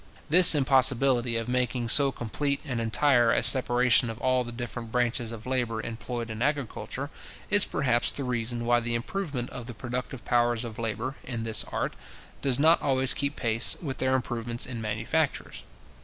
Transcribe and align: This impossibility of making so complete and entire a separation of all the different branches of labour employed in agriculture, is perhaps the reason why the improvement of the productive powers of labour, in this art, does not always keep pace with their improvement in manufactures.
This 0.31 0.55
impossibility 0.55 1.37
of 1.37 1.47
making 1.47 1.87
so 1.89 2.11
complete 2.11 2.59
and 2.65 2.81
entire 2.81 3.29
a 3.31 3.43
separation 3.43 4.09
of 4.09 4.17
all 4.19 4.43
the 4.43 4.51
different 4.51 4.91
branches 4.91 5.31
of 5.31 5.45
labour 5.45 5.79
employed 5.79 6.31
in 6.31 6.41
agriculture, 6.41 7.11
is 7.51 7.65
perhaps 7.65 8.09
the 8.09 8.23
reason 8.23 8.65
why 8.65 8.79
the 8.79 8.95
improvement 8.95 9.51
of 9.51 9.67
the 9.67 9.75
productive 9.75 10.25
powers 10.25 10.65
of 10.65 10.79
labour, 10.79 11.17
in 11.23 11.43
this 11.43 11.63
art, 11.65 11.93
does 12.41 12.57
not 12.57 12.81
always 12.81 13.13
keep 13.13 13.35
pace 13.35 13.77
with 13.79 13.99
their 13.99 14.15
improvement 14.15 14.65
in 14.65 14.81
manufactures. 14.81 15.61